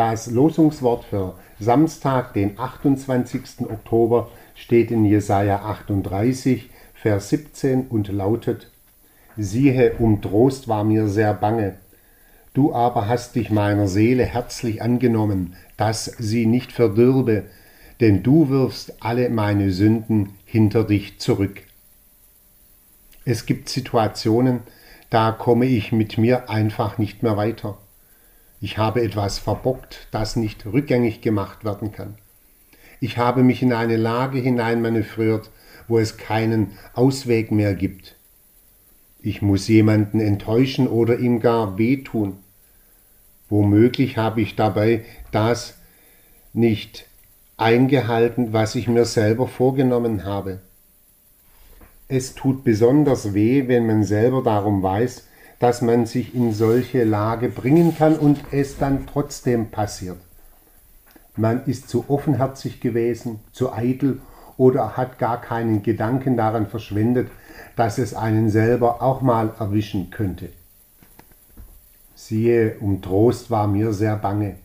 Das 0.00 0.30
Losungswort 0.30 1.04
für 1.04 1.34
Samstag, 1.58 2.32
den 2.32 2.58
28. 2.58 3.68
Oktober, 3.68 4.30
steht 4.54 4.90
in 4.90 5.04
Jesaja 5.04 5.56
38, 5.56 6.70
Vers 6.94 7.28
17 7.28 7.88
und 7.88 8.08
lautet: 8.08 8.70
Siehe, 9.36 9.92
um 9.98 10.22
Trost 10.22 10.68
war 10.68 10.84
mir 10.84 11.06
sehr 11.08 11.34
bange. 11.34 11.74
Du 12.54 12.72
aber 12.72 13.08
hast 13.08 13.36
dich 13.36 13.50
meiner 13.50 13.88
Seele 13.88 14.24
herzlich 14.24 14.80
angenommen, 14.80 15.54
dass 15.76 16.06
sie 16.06 16.46
nicht 16.46 16.72
verdürbe, 16.72 17.44
denn 18.00 18.22
du 18.22 18.48
wirfst 18.48 19.02
alle 19.02 19.28
meine 19.28 19.70
Sünden 19.70 20.30
hinter 20.46 20.84
dich 20.84 21.18
zurück. 21.20 21.60
Es 23.26 23.44
gibt 23.44 23.68
Situationen, 23.68 24.60
da 25.10 25.30
komme 25.30 25.66
ich 25.66 25.92
mit 25.92 26.16
mir 26.16 26.48
einfach 26.48 26.96
nicht 26.96 27.22
mehr 27.22 27.36
weiter. 27.36 27.76
Ich 28.60 28.76
habe 28.76 29.02
etwas 29.02 29.38
verbockt, 29.38 30.08
das 30.10 30.36
nicht 30.36 30.66
rückgängig 30.66 31.22
gemacht 31.22 31.64
werden 31.64 31.92
kann. 31.92 32.16
Ich 33.00 33.16
habe 33.16 33.42
mich 33.42 33.62
in 33.62 33.72
eine 33.72 33.96
Lage 33.96 34.38
hineinmanövriert, 34.38 35.50
wo 35.88 35.98
es 35.98 36.18
keinen 36.18 36.72
Ausweg 36.92 37.50
mehr 37.50 37.74
gibt. 37.74 38.16
Ich 39.22 39.40
muss 39.40 39.68
jemanden 39.68 40.20
enttäuschen 40.20 40.86
oder 40.86 41.18
ihm 41.18 41.40
gar 41.40 41.78
wehtun. 41.78 42.38
Womöglich 43.48 44.18
habe 44.18 44.42
ich 44.42 44.56
dabei 44.56 45.04
das 45.32 45.78
nicht 46.52 47.06
eingehalten, 47.56 48.52
was 48.52 48.74
ich 48.74 48.88
mir 48.88 49.04
selber 49.04 49.48
vorgenommen 49.48 50.24
habe. 50.24 50.60
Es 52.08 52.34
tut 52.34 52.64
besonders 52.64 53.34
weh, 53.34 53.68
wenn 53.68 53.86
man 53.86 54.04
selber 54.04 54.42
darum 54.42 54.82
weiß, 54.82 55.26
dass 55.60 55.82
man 55.82 56.06
sich 56.06 56.34
in 56.34 56.52
solche 56.52 57.04
Lage 57.04 57.50
bringen 57.50 57.94
kann 57.96 58.16
und 58.16 58.40
es 58.50 58.78
dann 58.78 59.06
trotzdem 59.06 59.70
passiert. 59.70 60.16
Man 61.36 61.64
ist 61.66 61.88
zu 61.88 62.06
offenherzig 62.08 62.80
gewesen, 62.80 63.40
zu 63.52 63.72
eitel 63.72 64.20
oder 64.56 64.96
hat 64.96 65.18
gar 65.18 65.40
keinen 65.40 65.82
Gedanken 65.82 66.36
daran 66.36 66.66
verschwendet, 66.66 67.30
dass 67.76 67.98
es 67.98 68.14
einen 68.14 68.50
selber 68.50 69.02
auch 69.02 69.20
mal 69.20 69.52
erwischen 69.58 70.10
könnte. 70.10 70.48
Siehe, 72.14 72.76
um 72.80 73.02
Trost 73.02 73.50
war 73.50 73.66
mir 73.66 73.92
sehr 73.92 74.16
bange. 74.16 74.56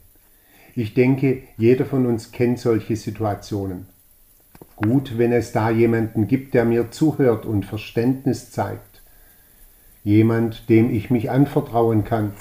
Ich 0.75 0.93
denke, 0.93 1.43
jeder 1.57 1.85
von 1.85 2.05
uns 2.05 2.31
kennt 2.31 2.59
solche 2.59 2.95
Situationen. 2.95 3.85
Gut, 4.77 5.17
wenn 5.17 5.33
es 5.33 5.51
da 5.51 5.69
jemanden 5.69 6.27
gibt, 6.27 6.53
der 6.53 6.65
mir 6.65 6.91
zuhört 6.91 7.45
und 7.45 7.65
Verständnis 7.65 8.51
zeigt 8.51 8.94
jemand, 10.05 10.69
dem 10.69 10.89
ich 10.89 11.09
mich 11.09 11.29
anvertrauen 11.29 12.05
kann 12.05 12.31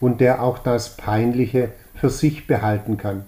und 0.00 0.20
der 0.20 0.42
auch 0.42 0.58
das 0.58 0.98
Peinliche 0.98 1.70
für 1.94 2.10
sich 2.10 2.46
behalten 2.46 2.98
kann. 2.98 3.24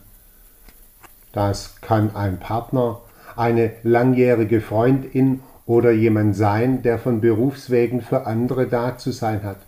Das 1.33 1.81
kann 1.81 2.15
ein 2.15 2.39
Partner, 2.39 3.01
eine 3.37 3.73
langjährige 3.83 4.61
Freundin 4.61 5.41
oder 5.65 5.93
jemand 5.93 6.37
sein, 6.37 6.83
der 6.83 6.99
von 6.99 7.21
Berufswegen 7.21 8.03
für 8.03 8.27
andere 8.27 8.67
da 8.67 8.99
zu 8.99 9.13
sein 9.13 9.43
hat. 9.43 9.59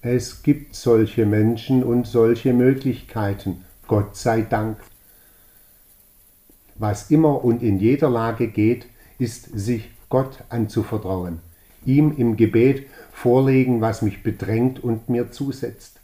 Es 0.00 0.42
gibt 0.42 0.74
solche 0.74 1.26
Menschen 1.26 1.82
und 1.82 2.06
solche 2.06 2.52
Möglichkeiten, 2.52 3.64
Gott 3.86 4.16
sei 4.16 4.42
Dank. 4.42 4.78
Was 6.76 7.10
immer 7.10 7.44
und 7.44 7.62
in 7.62 7.78
jeder 7.78 8.10
Lage 8.10 8.48
geht, 8.48 8.86
ist 9.18 9.44
sich 9.58 9.90
Gott 10.08 10.38
anzuvertrauen, 10.48 11.40
ihm 11.86 12.14
im 12.16 12.36
Gebet 12.36 12.86
vorlegen, 13.12 13.80
was 13.80 14.02
mich 14.02 14.22
bedrängt 14.22 14.82
und 14.82 15.08
mir 15.08 15.30
zusetzt. 15.30 16.00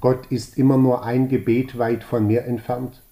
Gott 0.00 0.26
ist 0.30 0.56
immer 0.58 0.76
nur 0.76 1.04
ein 1.04 1.28
Gebet 1.28 1.78
weit 1.78 2.04
von 2.04 2.26
mir 2.26 2.44
entfernt. 2.44 3.02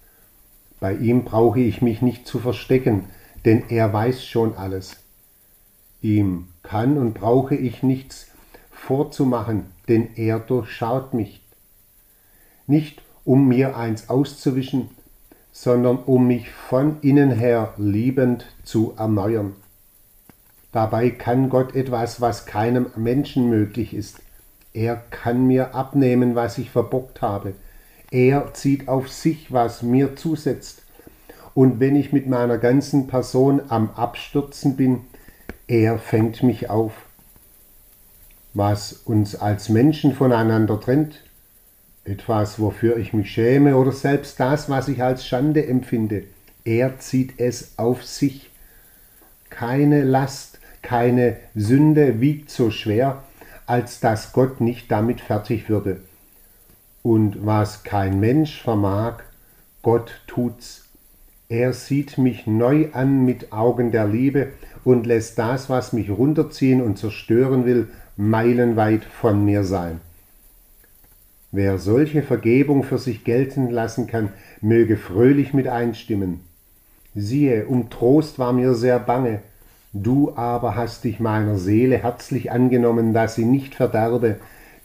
Bei 0.79 0.93
ihm 0.93 1.23
brauche 1.23 1.59
ich 1.59 1.81
mich 1.81 2.01
nicht 2.01 2.27
zu 2.27 2.39
verstecken, 2.39 3.05
denn 3.45 3.63
er 3.69 3.91
weiß 3.91 4.23
schon 4.23 4.55
alles. 4.55 4.97
Ihm 6.01 6.47
kann 6.63 6.97
und 6.97 7.13
brauche 7.13 7.55
ich 7.55 7.83
nichts 7.83 8.27
vorzumachen, 8.71 9.65
denn 9.87 10.09
er 10.15 10.39
durchschaut 10.39 11.13
mich. 11.13 11.41
Nicht 12.67 13.01
um 13.25 13.47
mir 13.47 13.75
eins 13.75 14.09
auszuwischen, 14.09 14.89
sondern 15.51 15.97
um 15.97 16.27
mich 16.27 16.49
von 16.51 17.01
innen 17.01 17.31
her 17.31 17.73
liebend 17.77 18.45
zu 18.63 18.93
erneuern. 18.97 19.55
Dabei 20.71 21.09
kann 21.09 21.49
Gott 21.49 21.75
etwas, 21.75 22.21
was 22.21 22.45
keinem 22.45 22.87
Menschen 22.95 23.49
möglich 23.49 23.93
ist. 23.93 24.19
Er 24.73 24.95
kann 24.95 25.47
mir 25.47 25.73
abnehmen, 25.73 26.35
was 26.35 26.57
ich 26.57 26.69
verbockt 26.69 27.21
habe. 27.21 27.53
Er 28.11 28.53
zieht 28.53 28.87
auf 28.87 29.09
sich, 29.09 29.51
was 29.51 29.81
mir 29.81 30.15
zusetzt. 30.15 30.83
Und 31.53 31.79
wenn 31.79 31.95
ich 31.95 32.13
mit 32.13 32.27
meiner 32.27 32.57
ganzen 32.57 33.07
Person 33.07 33.61
am 33.69 33.89
Abstürzen 33.91 34.75
bin, 34.75 35.01
er 35.67 35.97
fängt 35.97 36.43
mich 36.43 36.69
auf. 36.69 36.93
Was 38.53 38.93
uns 38.93 39.35
als 39.35 39.69
Menschen 39.69 40.13
voneinander 40.13 40.79
trennt, 40.79 41.23
etwas, 42.05 42.59
wofür 42.59 42.97
ich 42.97 43.13
mich 43.13 43.31
schäme 43.31 43.75
oder 43.75 43.91
selbst 43.91 44.39
das, 44.39 44.69
was 44.69 44.87
ich 44.87 45.03
als 45.03 45.25
Schande 45.25 45.65
empfinde, 45.65 46.23
er 46.63 46.99
zieht 46.99 47.39
es 47.39 47.77
auf 47.77 48.03
sich. 48.03 48.46
Keine 49.57 50.03
Last, 50.03 50.59
keine 50.83 51.37
Sünde 51.55 52.21
wiegt 52.21 52.51
so 52.51 52.69
schwer, 52.69 53.23
als 53.65 53.99
dass 53.99 54.31
Gott 54.31 54.61
nicht 54.61 54.91
damit 54.91 55.19
fertig 55.19 55.67
würde. 55.67 56.01
Und 57.01 57.43
was 57.43 57.81
kein 57.81 58.19
Mensch 58.19 58.61
vermag, 58.61 59.23
Gott 59.81 60.21
tut's. 60.27 60.85
Er 61.49 61.73
sieht 61.73 62.19
mich 62.19 62.45
neu 62.45 62.89
an 62.93 63.25
mit 63.25 63.51
Augen 63.51 63.91
der 63.91 64.07
Liebe 64.07 64.49
und 64.83 65.07
lässt 65.07 65.39
das, 65.39 65.71
was 65.71 65.91
mich 65.91 66.11
runterziehen 66.11 66.79
und 66.79 66.99
zerstören 66.99 67.65
will, 67.65 67.87
meilenweit 68.15 69.05
von 69.05 69.43
mir 69.43 69.63
sein. 69.63 70.01
Wer 71.51 71.79
solche 71.79 72.21
Vergebung 72.21 72.83
für 72.83 72.99
sich 72.99 73.23
gelten 73.23 73.71
lassen 73.71 74.05
kann, 74.05 74.33
möge 74.61 74.97
fröhlich 74.97 75.55
mit 75.55 75.67
einstimmen. 75.67 76.46
Siehe, 77.19 77.65
um 77.65 77.89
Trost 77.89 78.37
war 78.37 78.53
mir 78.53 78.75
sehr 78.75 78.99
bange, 78.99 79.41
Du 79.93 80.33
aber 80.35 80.75
hast 80.75 81.05
dich 81.05 81.19
meiner 81.19 81.57
Seele 81.57 81.97
herzlich 81.97 82.51
angenommen, 82.51 83.13
dass 83.13 83.33
sie 83.33 83.45
nicht 83.45 83.73
verderbe, 83.73 84.35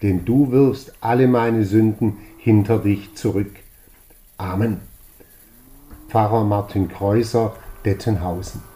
denn 0.01 0.25
du 0.25 0.51
wirfst 0.51 0.95
alle 1.03 1.29
meine 1.29 1.65
Sünden 1.65 2.17
hinter 2.39 2.79
dich 2.79 3.15
zurück. 3.15 3.51
Amen. 4.39 4.81
Pfarrer 6.09 6.45
Martin 6.45 6.89
Kreuser, 6.89 7.55
Dettenhausen 7.85 8.72